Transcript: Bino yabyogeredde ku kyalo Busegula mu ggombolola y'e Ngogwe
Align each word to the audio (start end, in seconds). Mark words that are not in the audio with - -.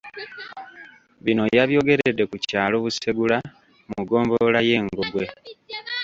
Bino 1.23 1.43
yabyogeredde 1.57 2.23
ku 2.31 2.37
kyalo 2.49 2.75
Busegula 2.83 3.37
mu 3.91 3.99
ggombolola 4.03 4.59
y'e 4.67 4.77
Ngogwe 4.85 5.25